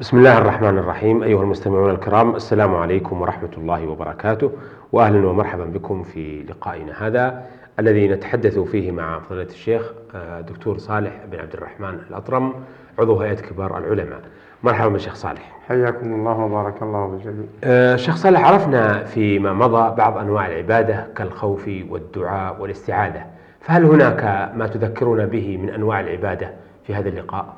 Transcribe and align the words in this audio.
بسم 0.00 0.16
الله 0.16 0.38
الرحمن 0.38 0.78
الرحيم. 0.78 1.22
أيها 1.22 1.42
المستمعون 1.42 1.90
الكرام 1.90 2.36
السلام 2.36 2.74
عليكم 2.74 3.22
ورحمة 3.22 3.50
الله 3.58 3.86
وبركاته. 3.86 4.52
وأهلا 4.92 5.28
ومرحبا 5.28 5.64
بكم 5.64 6.02
في 6.02 6.42
لقائنا 6.42 7.06
هذا 7.06 7.42
الذي 7.78 8.08
نتحدث 8.08 8.58
فيه 8.58 8.90
مع 8.90 9.18
فضيلة 9.18 9.50
الشيخ 9.50 9.92
آه، 10.14 10.40
دكتور 10.40 10.78
صالح 10.78 11.12
بن 11.32 11.38
عبد 11.38 11.54
الرحمن 11.54 11.98
الأطرم 12.10 12.54
عضو 12.98 13.20
هيئة 13.20 13.34
كبار 13.34 13.78
العلماء. 13.78 14.20
مرحبا 14.62 14.88
بالشيخ 14.88 15.14
صالح. 15.14 15.58
حياكم 15.68 16.14
الله 16.14 16.38
وبارك 16.38 16.82
الله 16.82 17.06
بالجميع 17.06 17.46
آه، 17.64 17.96
شيخ 17.96 18.16
صالح 18.16 18.44
عرفنا 18.44 19.04
فيما 19.04 19.52
مضى 19.52 19.96
بعض 19.96 20.18
أنواع 20.18 20.46
العبادة 20.46 21.06
كالخوف 21.16 21.70
والدعاء 21.88 22.62
والاستعاذة. 22.62 23.24
فهل 23.60 23.84
هناك 23.84 24.52
ما 24.54 24.66
تذكرنا 24.66 25.24
به 25.24 25.56
من 25.56 25.70
أنواع 25.70 26.00
العبادة 26.00 26.50
في 26.86 26.94
هذا 26.94 27.08
اللقاء؟ 27.08 27.54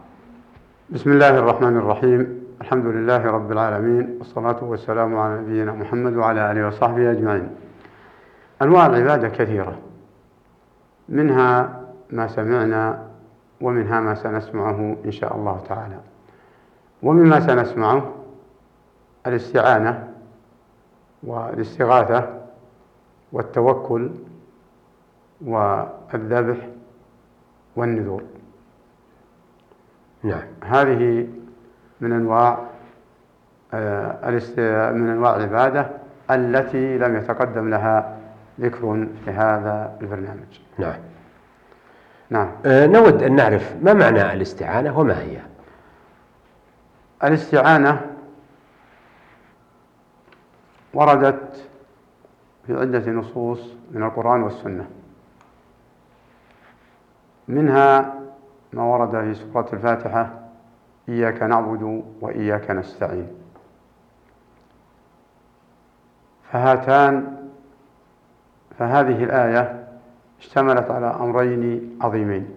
بسم 0.90 1.12
الله 1.12 1.38
الرحمن 1.38 1.76
الرحيم. 1.76 2.46
الحمد 2.60 2.86
لله 2.86 3.26
رب 3.26 3.52
العالمين 3.52 4.16
والصلاة 4.18 4.64
والسلام 4.64 5.16
على 5.16 5.40
نبينا 5.40 5.72
محمد 5.72 6.16
وعلى 6.16 6.52
آله 6.52 6.66
وصحبه 6.66 7.10
أجمعين. 7.10 7.50
أنواع 8.62 8.86
العبادة 8.86 9.28
كثيرة. 9.28 9.78
منها 11.08 11.80
ما 12.10 12.26
سمعنا 12.26 13.08
ومنها 13.60 14.00
ما 14.00 14.14
سنسمعه 14.14 14.96
إن 15.04 15.10
شاء 15.10 15.36
الله 15.36 15.62
تعالى. 15.68 16.00
ومما 17.02 17.40
سنسمعه 17.40 18.12
الاستعانة 19.26 20.08
والاستغاثة 21.22 22.28
والتوكل 23.32 24.10
والذبح 25.44 26.56
والنذور. 27.76 28.22
نعم 30.22 30.42
هذه 30.64 31.28
من 32.00 32.12
أنواع 32.12 32.58
آه، 33.74 34.30
من 34.92 35.08
أنواع 35.08 35.36
العبادة 35.36 35.90
التي 36.30 36.98
لم 36.98 37.16
يتقدم 37.16 37.70
لها 37.70 38.18
ذكر 38.60 39.06
في 39.24 39.30
هذا 39.30 39.96
البرنامج. 40.00 40.60
نعم. 40.78 40.94
نعم. 42.30 42.50
أه 42.66 42.86
نود 42.86 43.22
أن 43.22 43.36
نعرف 43.36 43.76
ما 43.82 43.92
معنى 43.92 44.32
الاستعانة 44.32 44.98
وما 44.98 45.20
هي؟ 45.20 45.38
الاستعانة 47.24 48.00
وردت 50.94 51.68
في 52.66 52.74
عدة 52.74 53.12
نصوص 53.12 53.60
من 53.90 54.02
القرآن 54.02 54.42
والسنة. 54.42 54.86
منها 57.48 58.21
ما 58.72 58.82
ورد 58.82 59.10
في 59.10 59.34
سورة 59.34 59.68
الفاتحة 59.72 60.30
إياك 61.08 61.42
نعبد 61.42 62.04
وإياك 62.20 62.70
نستعين. 62.70 63.28
فهاتان 66.50 67.36
فهذه 68.78 69.24
الآية 69.24 69.88
اشتملت 70.40 70.90
على 70.90 71.06
أمرين 71.06 71.98
عظيمين. 72.02 72.48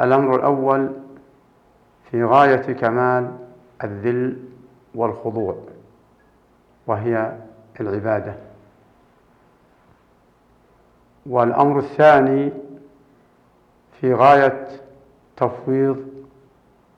الأمر 0.00 0.36
الأول 0.36 0.92
في 2.10 2.24
غاية 2.24 2.72
كمال 2.72 3.36
الذل 3.84 4.42
والخضوع 4.94 5.56
وهي 6.86 7.36
العبادة. 7.80 8.34
والأمر 11.26 11.78
الثاني 11.78 12.52
في 14.00 14.14
غاية 14.14 14.66
تفويض 15.36 16.06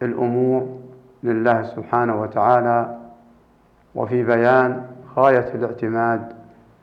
الأمور 0.03 0.79
لله 1.23 1.63
سبحانه 1.63 2.21
وتعالى 2.21 2.99
وفي 3.95 4.25
بيان 4.25 4.87
غاية 5.17 5.55
الاعتماد 5.55 6.33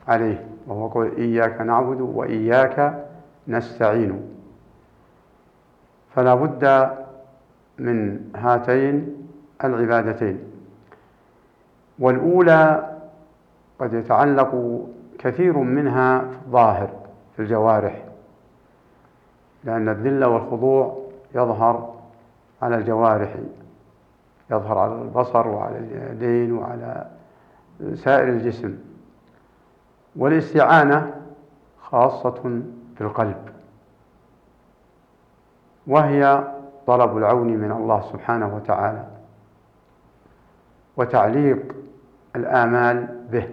عليه 0.08 0.46
وهو 0.66 0.88
قول 0.88 1.16
إياك 1.16 1.60
نعبد 1.60 2.00
وإياك 2.00 3.04
نستعين. 3.48 4.22
فلا 6.14 6.34
بد 6.34 6.90
من 7.78 8.20
هاتين 8.36 9.16
العبادتين. 9.64 10.38
والأولى 11.98 12.92
قد 13.78 13.94
يتعلق 13.94 14.80
كثير 15.18 15.58
منها 15.58 16.18
في 16.18 16.36
الظاهر 16.46 16.90
في 17.36 17.42
الجوارح. 17.42 18.02
لأن 19.66 19.88
الذل 19.88 20.24
والخضوع 20.24 21.06
يظهر 21.34 21.94
على 22.62 22.76
الجوارح 22.76 23.36
يظهر 24.50 24.78
على 24.78 24.92
البصر 25.02 25.48
وعلى 25.48 25.78
اليدين 25.78 26.58
وعلى 26.58 27.06
سائر 27.94 28.28
الجسم. 28.28 28.78
والاستعانة 30.16 31.14
خاصة 31.82 32.62
بالقلب 32.98 33.48
وهي 35.86 36.44
طلب 36.86 37.16
العون 37.16 37.46
من 37.46 37.72
الله 37.72 38.00
سبحانه 38.12 38.56
وتعالى. 38.56 39.04
وتعليق 40.96 41.74
الآمال 42.36 43.06
به. 43.30 43.48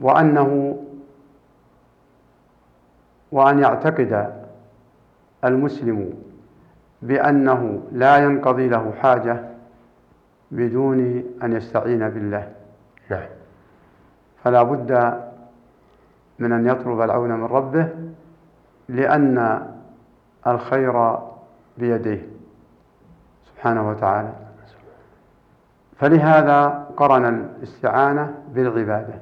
وأنه 0.00 0.78
وأن 3.34 3.58
يعتقد 3.58 4.32
المسلم 5.44 6.14
بأنه 7.02 7.82
لا 7.92 8.16
ينقضي 8.16 8.68
له 8.68 8.92
حاجة 9.02 9.40
بدون 10.50 11.24
أن 11.42 11.52
يستعين 11.52 12.08
بالله. 12.08 12.52
نعم. 13.10 13.26
فلا 14.44 14.62
بد 14.62 15.20
من 16.38 16.52
أن 16.52 16.66
يطلب 16.66 17.00
العون 17.00 17.30
من 17.30 17.44
ربه 17.44 17.88
لأن 18.88 19.66
الخير 20.46 21.18
بيديه 21.78 22.26
سبحانه 23.44 23.88
وتعالى. 23.88 24.32
فلهذا 25.96 26.88
قرن 26.96 27.24
الاستعانة 27.24 28.34
بالعبادة. 28.48 29.14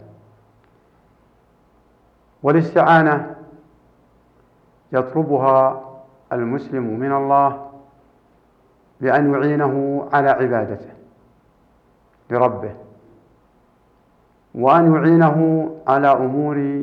والاستعانة 2.43 3.42
يطلبها 4.93 5.85
المسلم 6.33 6.83
من 6.83 7.13
الله 7.13 7.71
بأن 9.01 9.35
يعينه 9.35 10.09
على 10.13 10.31
عبادته 10.31 10.91
لربه 12.31 12.75
وأن 14.55 14.95
يعينه 14.95 15.69
على 15.87 16.09
أمور 16.13 16.83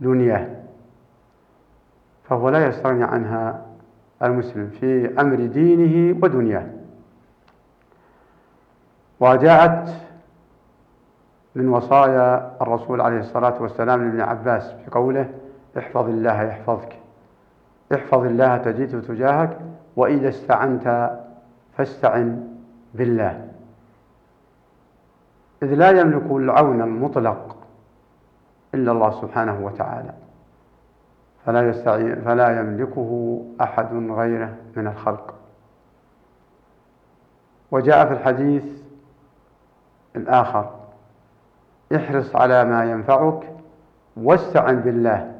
دنياه 0.00 0.46
فهو 2.28 2.48
لا 2.48 2.66
يستغني 2.66 3.04
عنها 3.04 3.66
المسلم 4.22 4.70
في 4.80 5.20
أمر 5.20 5.46
دينه 5.46 6.18
ودنياه. 6.22 6.66
وجاءت 9.20 9.94
من 11.54 11.68
وصايا 11.68 12.56
الرسول 12.60 13.00
عليه 13.00 13.18
الصلاة 13.18 13.62
والسلام 13.62 14.04
لابن 14.04 14.20
عباس 14.20 14.72
في 14.72 14.90
قوله 14.90 15.30
احفظ 15.78 16.08
الله 16.08 16.42
يحفظك. 16.42 17.03
احفظ 17.92 18.24
الله 18.24 18.56
تجده 18.56 19.00
تجاهك 19.00 19.58
وإذا 19.96 20.28
استعنت 20.28 21.18
فاستعن 21.76 22.48
بالله. 22.94 23.48
إذ 25.62 25.74
لا 25.74 25.90
يملك 25.90 26.30
العون 26.30 26.82
المطلق 26.82 27.56
إلا 28.74 28.92
الله 28.92 29.10
سبحانه 29.20 29.64
وتعالى. 29.64 30.12
فلا 31.46 31.68
يستعين 31.68 32.22
فلا 32.22 32.60
يملكه 32.60 33.42
أحد 33.60 33.94
غيره 33.94 34.54
من 34.76 34.86
الخلق. 34.86 35.34
وجاء 37.70 38.06
في 38.06 38.12
الحديث 38.12 38.64
الآخر 40.16 40.70
احرص 41.96 42.36
على 42.36 42.64
ما 42.64 42.84
ينفعك 42.84 43.52
واستعن 44.16 44.80
بالله. 44.80 45.33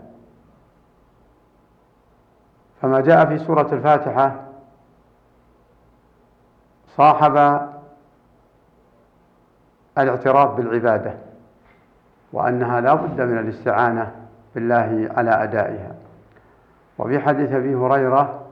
فما 2.85 3.01
جاء 3.01 3.27
في 3.27 3.39
سورة 3.39 3.69
الفاتحة 3.73 4.41
صاحب 6.97 7.61
الاعتراف 9.99 10.57
بالعبادة 10.57 11.15
وأنها 12.33 12.81
لا 12.81 12.95
بد 12.95 13.21
من 13.21 13.39
الاستعانة 13.39 14.13
بالله 14.55 15.09
على 15.17 15.31
أدائها. 15.31 15.95
وفي 16.99 17.19
حديث 17.19 17.53
أبي 17.53 17.75
هريرة 17.75 18.47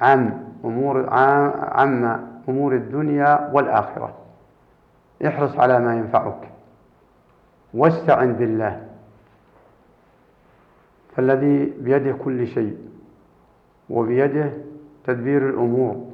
عن 0.00 0.46
أمور 0.64 1.10
عم 1.10 2.20
أمور 2.48 2.74
الدنيا 2.74 3.50
والآخرة. 3.52 4.14
احرص 5.26 5.58
على 5.58 5.78
ما 5.78 5.94
ينفعك 5.94 6.48
واستعن 7.74 8.32
بالله. 8.32 8.86
فالذي 11.16 11.64
بيده 11.64 12.12
كل 12.24 12.46
شيء 12.46 12.93
وبيده 13.94 14.50
تدبير 15.04 15.48
الأمور 15.48 16.04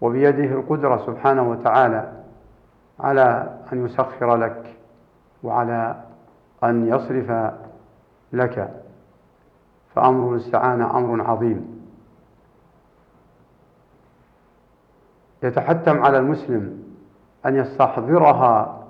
وبيده 0.00 0.44
القدرة 0.44 1.06
سبحانه 1.06 1.50
وتعالى 1.50 2.12
على 3.00 3.58
أن 3.72 3.84
يسخر 3.84 4.36
لك 4.36 4.76
وعلى 5.42 6.02
أن 6.64 6.88
يصرف 6.88 7.52
لك. 8.32 8.82
فأمر 9.94 10.34
الاستعانة 10.34 10.98
أمر 10.98 11.22
عظيم. 11.22 11.82
يتحتم 15.42 16.02
على 16.04 16.18
المسلم 16.18 16.82
أن 17.46 17.56
يستحضرها 17.56 18.84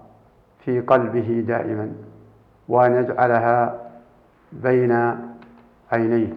في 0.64 0.81
قلبه 0.81 1.44
دائما 1.47 1.93
وأن 2.69 2.93
يجعلها 2.93 3.79
بين 4.53 5.17
عينيه. 5.93 6.32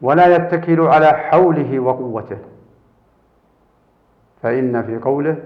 ولا 0.00 0.36
يتكل 0.36 0.80
على 0.80 1.06
حوله 1.06 1.78
وقوته. 1.78 2.38
فإن 4.42 4.82
في 4.82 4.98
قوله 4.98 5.36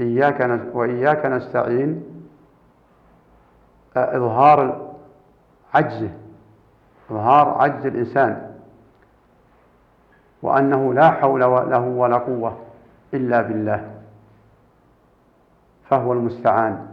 إياك 0.00 0.60
وإياك 0.72 1.26
نستعين 1.26 2.04
إظهار 3.96 4.90
عجزه 5.74 6.10
إظهار 7.10 7.48
عجز 7.48 7.86
الإنسان 7.86 8.54
وأنه 10.42 10.94
لا 10.94 11.10
حول 11.10 11.40
له 11.40 11.80
ولا 11.80 12.16
قوة 12.16 12.58
إلا 13.14 13.42
بالله 13.42 13.90
فهو 15.90 16.12
المستعان 16.12 16.86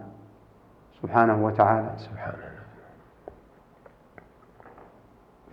سبحانه 1.02 1.46
وتعالى. 1.46 1.90
سبحانه. 1.98 2.38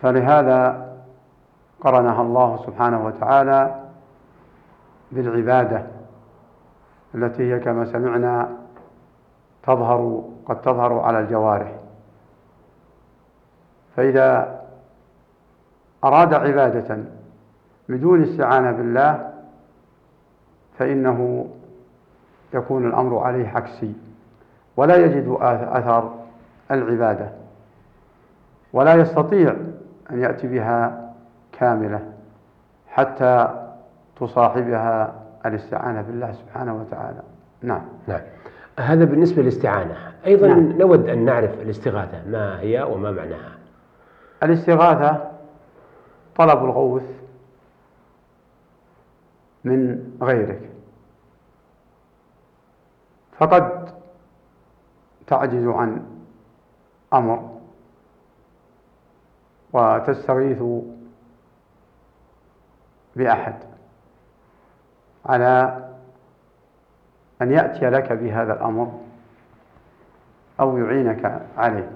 فلهذا 0.03 0.88
قرنها 1.81 2.23
الله 2.23 2.57
سبحانه 2.67 3.07
وتعالى 3.07 3.85
بالعبادة 5.13 5.87
التي 7.15 7.55
هي 7.55 7.61
كما 7.61 7.85
سمعنا 7.85 8.57
تظهر 9.63 10.25
قد 10.47 10.61
تظهر 10.61 10.99
على 11.01 11.21
الجوارح. 11.21 11.73
فإذا 13.97 14.59
أراد 16.05 16.35
عبادة 16.35 16.99
بدون 17.89 18.23
استعانة 18.23 18.73
بالله 18.73 19.33
فإنه 20.79 21.49
يكون 22.55 22.87
الأمر 22.87 23.19
عليه 23.19 23.49
عكسي 23.49 23.95
ولا 24.77 24.97
يجد 24.97 25.37
أثر 25.41 26.15
العبادة 26.71 27.33
ولا 28.73 28.95
يستطيع 28.95 29.57
أن 30.11 30.23
يأتي 30.23 30.47
بها 30.47 31.08
كاملة 31.59 32.13
حتى 32.89 33.65
تصاحبها 34.21 35.15
الاستعانة 35.47 36.03
بالله 36.03 36.33
سبحانه 36.33 36.75
وتعالى. 36.75 37.23
نعم. 37.63 37.83
نعم. 38.07 38.21
هذا 38.79 39.05
بالنسبة 39.05 39.43
للاستعانة. 39.43 39.97
أيضا 40.27 40.47
نعم. 40.47 40.79
نود 40.79 41.09
أن 41.09 41.25
نعرف 41.25 41.61
الاستغاثة 41.61 42.31
ما 42.31 42.61
هي 42.61 42.83
وما 42.83 43.11
معناها؟ 43.11 43.53
الاستغاثة 44.43 45.31
طلب 46.37 46.65
الغوث 46.65 47.23
من 49.65 50.11
غيرك. 50.23 50.71
فقد 53.39 53.89
تعجز 55.27 55.67
عن 55.67 56.03
أمر 57.15 57.59
وتستغيث 59.73 60.63
بأحد. 63.19 63.55
على 65.27 65.85
أن 67.43 67.53
يأتي 67.53 67.91
لك 67.91 68.13
بهذا 68.13 68.53
الأمر 68.53 68.93
أو 70.61 70.79
يعينك 70.79 71.43
عليه. 71.57 71.91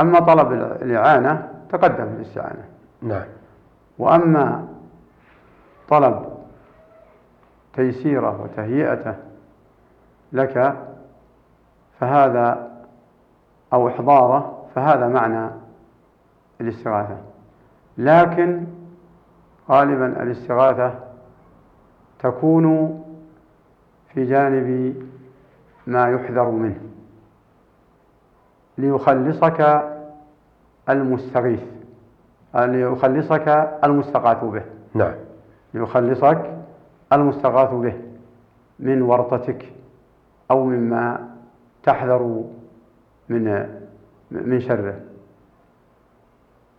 أما 0.00 0.20
طلب 0.20 0.52
الإعانة 0.82 1.48
تقدم 1.70 2.04
الاستعانة. 2.04 2.64
نعم. 3.02 3.26
وأما 3.98 4.68
طلب 5.88 6.38
تيسيره 7.72 8.42
وتهيئته 8.42 9.14
لك 10.32 10.76
فهذا 12.00 12.70
أو 13.72 13.88
إحضاره 13.88 14.66
فهذا 14.74 15.08
معنى 15.08 15.50
الاستغاثة. 16.60 17.18
لكن 17.98 18.64
غالبا 19.70 20.22
الاستغاثة 20.22 20.94
تكون 22.18 22.98
في 24.14 24.24
جانب 24.24 24.96
ما 25.86 26.08
يحذر 26.08 26.50
منه 26.50 26.80
ليخلصك 28.78 29.90
المستغيث 30.88 31.62
ليخلصك 32.54 33.48
المستغاث 33.84 34.44
به. 34.44 34.62
نعم. 34.94 35.14
ليخلصك 35.74 36.54
المستغاث 37.12 37.70
به 37.70 37.94
من 38.78 39.02
ورطتك 39.02 39.72
أو 40.50 40.64
مما 40.64 41.28
تحذر 41.82 42.44
من 43.28 43.66
من 44.30 44.60
شره. 44.60 45.00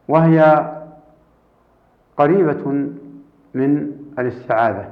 وهي 0.08 0.70
قريبة 2.20 2.90
من 3.54 3.92
الاستعاذة. 4.20 4.90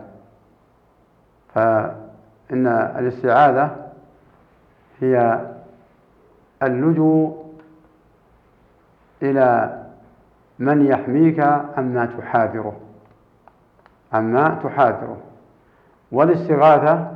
فإن 1.54 2.68
الاستعاذة 2.98 3.76
هي 5.02 5.46
اللجوء 6.64 7.54
إلى 9.22 9.84
من 10.60 10.86
يحميك 10.86 11.40
عما 11.78 12.06
تحاذره. 12.06 12.76
عما 14.14 14.60
تحاذره. 14.64 15.18
والاستغاثة 16.12 17.12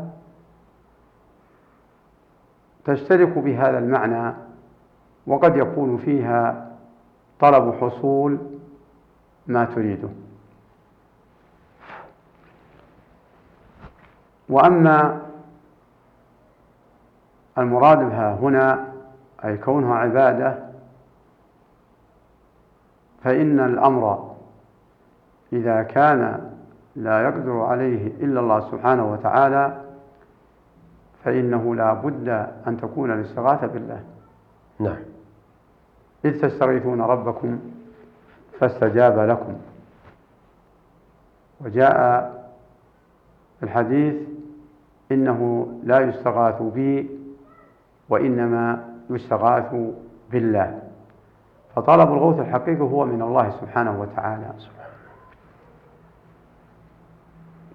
تشترك 2.85 3.37
بهذا 3.37 3.77
المعنى 3.77 4.33
وقد 5.27 5.55
يكون 5.55 5.97
فيها 5.97 6.71
طلب 7.39 7.75
حصول 7.81 8.37
ما 9.51 9.65
تريده. 9.65 10.09
وأما 14.49 15.21
المراد 17.57 17.97
بها 17.97 18.33
هنا 18.33 18.93
أي 19.45 19.57
كونها 19.57 19.95
عبادة 19.95 20.57
فإن 23.23 23.59
الأمر 23.59 24.35
إذا 25.53 25.83
كان 25.83 26.51
لا 26.95 27.23
يقدر 27.23 27.61
عليه 27.61 28.07
إلا 28.07 28.39
الله 28.39 28.71
سبحانه 28.71 29.11
وتعالى 29.11 29.81
فإنه 31.23 31.75
لا 31.75 31.93
بد 31.93 32.29
أن 32.67 32.77
تكون 32.81 33.11
الاستغاثة 33.11 33.67
بالله. 33.67 34.03
نعم. 34.79 34.97
إذ 36.25 36.41
تستغيثون 36.41 37.01
ربكم 37.01 37.59
فاستجاب 38.61 39.19
لكم. 39.19 39.57
وجاء 41.61 42.31
الحديث 43.63 44.15
إنه 45.11 45.71
لا 45.83 45.99
يستغاث 45.99 46.61
بي 46.61 47.09
وإنما 48.09 48.93
يستغاث 49.09 49.75
بالله. 50.31 50.81
فطلب 51.75 52.13
الغوث 52.13 52.39
الحقيقي 52.39 52.81
هو 52.81 53.05
من 53.05 53.21
الله 53.21 53.49
سبحانه 53.49 54.01
وتعالى. 54.01 54.53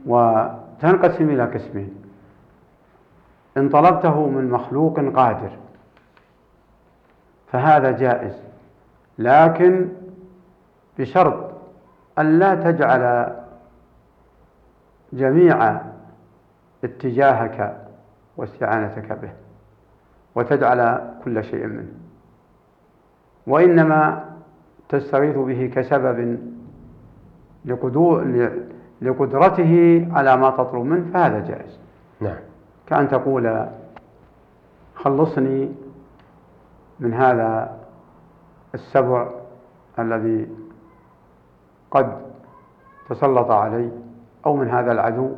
وتنقسم 0.06 1.30
إلى 1.30 1.44
قسمين. 1.44 2.02
إن 3.56 3.68
طلبته 3.68 4.26
من 4.26 4.50
مخلوق 4.50 5.00
قادر 5.00 5.50
فهذا 7.52 7.90
جائز. 7.90 8.42
لكن 9.18 9.88
بشرط 10.98 11.50
أن 12.18 12.38
لا 12.38 12.54
تجعل 12.54 13.32
جميع 15.12 15.80
اتجاهك 16.84 17.86
واستعانتك 18.36 19.12
به 19.12 19.30
وتجعل 20.34 21.10
كل 21.24 21.44
شيء 21.44 21.66
منه. 21.66 21.92
وإنما 23.46 24.24
تستغيث 24.88 25.36
به 25.36 25.72
كسبب 25.74 26.38
لقدرته 29.02 30.06
على 30.12 30.36
ما 30.36 30.50
تطلب 30.50 30.82
منه 30.82 31.12
فهذا 31.12 31.40
جائز. 31.40 31.78
نعم. 32.20 32.36
كأن 32.86 33.08
تقول 33.08 33.66
خلصني 34.94 35.72
من 37.00 37.14
هذا 37.14 37.76
السبع 38.74 39.28
الذي 39.98 40.48
قد 41.96 42.12
تسلط 43.08 43.50
علي 43.50 43.90
أو 44.46 44.56
من 44.56 44.68
هذا 44.68 44.92
العدو 44.92 45.30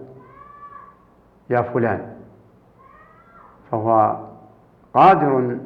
يا 1.50 1.62
فلان. 1.62 2.16
فهو 3.70 4.16
قادر 4.94 5.58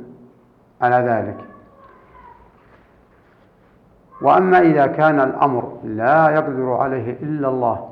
على 0.80 0.96
ذلك. 0.96 1.44
وأما 4.22 4.58
إذا 4.58 4.86
كان 4.86 5.20
الأمر 5.20 5.78
لا 5.84 6.28
يقدر 6.28 6.72
عليه 6.72 7.12
إلا 7.12 7.48
الله 7.48 7.88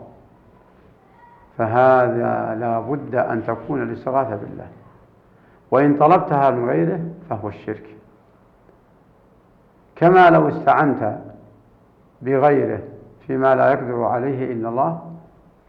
فهذا 1.59 2.55
لا 2.61 2.81
بد 2.81 3.15
أن 3.15 3.47
تكون 3.47 3.83
الاستغاثة 3.83 4.37
بالله. 4.37 4.69
وإن 5.71 5.97
طلبتها 5.97 6.51
من 6.51 6.69
غيره 6.69 7.01
فهو 7.31 7.49
الشرك. 7.49 7.97
كما 9.97 10.31
لو 10.31 10.49
استعنت 10.49 11.19
بغيره 12.23 12.81
فيما 13.31 13.55
لا 13.55 13.71
يقدر 13.71 14.05
عليه 14.05 14.53
إلا 14.53 14.69
الله 14.69 15.13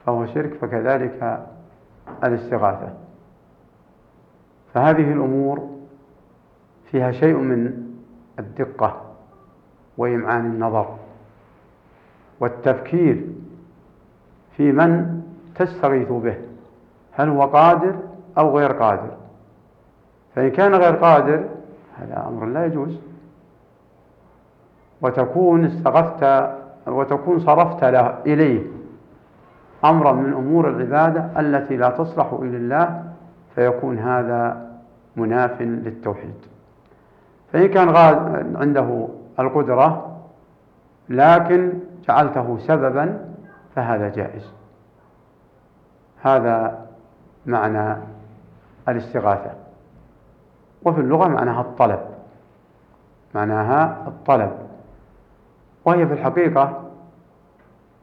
فهو 0.06 0.25
شرك 0.25 0.53
فكذلك 0.53 1.46
الاستغاثة. 2.24 2.94
فهذه 4.74 5.13
الأمور 5.13 5.70
فيها 6.91 7.12
شيء 7.12 7.38
من 7.38 7.88
الدقة 8.39 9.01
وإمعان 9.98 10.46
النظر 10.46 10.98
والتفكير 12.39 13.27
في 14.58 14.72
من 14.72 15.22
تستغيث 15.56 16.12
به 16.12 16.38
هل 17.12 17.30
هو 17.30 17.46
قادر 17.46 17.96
أو 18.38 18.58
غير 18.58 18.72
قادر. 18.72 19.12
فإن 20.36 20.51
كان 20.51 20.75
غير 20.75 20.96
قادر 20.96 21.50
هذا 21.98 22.27
أمر 22.27 22.46
لا 22.46 22.65
يجوز. 22.65 23.00
وتكون 25.01 25.65
استغثت 25.65 26.61
وتكون 26.88 27.39
صرفت 27.39 27.83
له 27.83 28.17
إليه 28.25 28.67
أمرا 29.85 30.11
من 30.11 30.33
أمور 30.33 30.69
العبادة 30.69 31.39
التي 31.39 31.77
لا 31.77 31.89
تصلح 31.89 32.33
إلى 32.33 32.57
الله 32.57 33.03
فيكون 33.55 34.00
هذا 34.00 34.71
مناف 35.15 35.61
للتوحيد. 35.61 36.35
فإن 37.53 37.67
كان 37.67 37.89
عنده 38.55 39.07
القدرة 39.39 40.17
لكن 41.09 41.73
جعلته 42.07 42.57
سببا 42.57 43.25
فهذا 43.75 44.09
جائز. 44.09 44.53
هذا 46.21 46.85
معنى 47.45 47.97
الاستغاثة. 48.89 49.51
وفي 50.85 51.01
اللغة 51.01 51.27
معناها 51.27 51.61
الطلب. 51.61 52.00
معناها 53.35 54.07
الطلب. 54.07 54.51
وهي 55.85 56.07
في 56.07 56.13
الحقيقة 56.13 56.83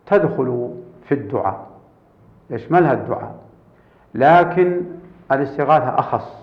تدخل 0.06 0.75
في 1.08 1.14
الدعاء. 1.14 1.66
يشملها 2.50 2.92
الدعاء؟ 2.92 3.35
لكن 4.14 4.82
الاستغاثة 5.32 5.99
أخص 5.99 6.38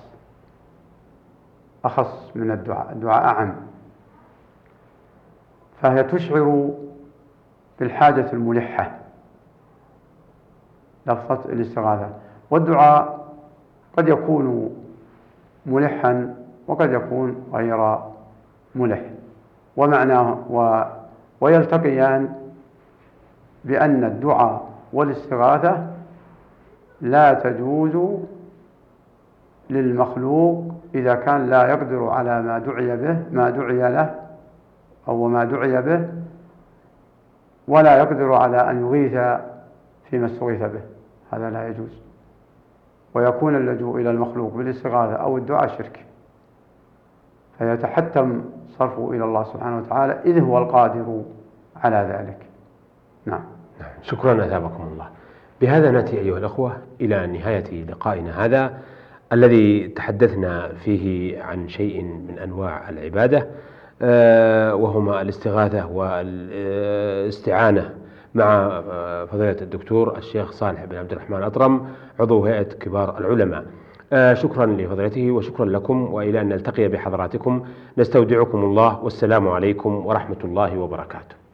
أخص 1.85 2.31
من 2.35 2.51
الدعاء 2.51 2.91
الدعاء 2.91 3.25
أعم. 3.25 3.55
فهي 5.81 6.03
تشعر 6.03 6.69
بالحاجة 7.79 8.33
الملحة 8.33 8.99
لفظة 11.07 11.49
الاستغاثة. 11.51 12.09
والدعاء 12.51 13.25
قد 13.97 14.07
يكون 14.07 14.75
ملحا 15.65 16.35
وقد 16.67 16.93
يكون 16.93 17.43
غير 17.53 17.97
ملح. 18.75 19.01
ومعناه 19.77 20.37
ويلتقيان 21.45 22.33
بأن 23.65 24.03
الدعاء 24.03 24.69
والاستغاثة 24.93 25.87
لا 27.01 27.33
تجوز 27.33 28.19
للمخلوق 29.69 30.63
إذا 30.95 31.15
كان 31.15 31.49
لا 31.49 31.67
يقدر 31.67 32.07
على 32.09 32.41
ما 32.41 32.59
دعي 32.59 32.97
به 32.97 33.17
ما 33.31 33.49
دعي 33.49 33.91
له 33.93 34.15
أو 35.07 35.27
ما 35.27 35.43
دعي 35.43 35.81
به 35.81 36.09
ولا 37.67 37.97
يقدر 37.97 38.33
على 38.33 38.57
أن 38.57 38.81
يغيث 38.81 39.41
فيما 40.09 40.25
استغيث 40.25 40.61
به. 40.61 40.81
هذا 41.31 41.49
لا 41.49 41.67
يجوز. 41.67 42.01
ويكون 43.13 43.55
اللجوء 43.55 44.01
إلى 44.01 44.09
المخلوق 44.09 44.53
بالاستغاثة 44.53 45.15
أو 45.15 45.37
الدعاء 45.37 45.67
شرك. 45.67 46.04
فيتحتم 47.59 48.41
صرفه 48.79 49.11
إلى 49.11 49.23
الله 49.23 49.43
سبحانه 49.43 49.77
وتعالى 49.77 50.19
إذ 50.25 50.39
هو 50.39 50.57
القادر 50.57 51.21
على 51.75 52.07
ذلك. 52.11 52.37
نعم. 53.25 53.43
شكرا 54.01 54.45
أثابكم 54.45 54.83
الله. 54.93 55.07
بهذا 55.61 55.91
نأتي 55.91 56.19
أيها 56.19 56.37
الأخوة 56.37 56.77
إلى 57.01 57.27
نهاية 57.27 57.85
لقائنا 57.85 58.45
هذا 58.45 58.77
الذي 59.33 59.87
تحدثنا 59.87 60.67
فيه 60.67 61.41
عن 61.43 61.67
شيء 61.67 62.03
من 62.03 62.39
أنواع 62.43 62.89
العبادة 62.89 63.47
آه، 64.01 64.75
وهما 64.75 65.21
الاستغاثة 65.21 65.87
والاستعانة 65.91 67.93
مع 68.35 68.45
آه، 68.91 69.25
فضيلة 69.25 69.57
الدكتور 69.61 70.17
الشيخ 70.17 70.51
صالح 70.51 70.85
بن 70.85 70.95
عبد 70.95 71.11
الرحمن 71.11 71.43
أطرم 71.43 71.87
عضو 72.19 72.45
هيئة 72.45 72.63
كبار 72.63 73.17
العلماء. 73.17 73.65
آه، 74.13 74.33
شكرا 74.33 74.65
لفضيلته 74.65 75.31
وشكرا 75.31 75.65
لكم 75.65 76.13
وإلى 76.13 76.41
أن 76.41 76.49
نلتقي 76.49 76.87
بحضراتكم. 76.87 77.65
نستودعكم 77.97 78.63
الله 78.63 79.03
والسلام 79.03 79.47
عليكم 79.47 80.05
ورحمة 80.05 80.37
الله 80.43 80.79
وبركاته. 80.79 81.44